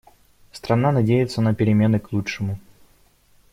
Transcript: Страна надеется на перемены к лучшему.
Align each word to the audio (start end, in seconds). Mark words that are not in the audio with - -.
Страна 0.51 0.91
надеется 0.91 1.41
на 1.41 1.53
перемены 1.53 1.99
к 1.99 2.11
лучшему. 2.11 2.57